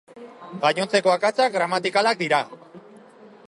Gainontzeko 0.63 1.11
akatsak 1.17 1.53
gramatikalak 1.59 2.21
dira. 2.25 2.41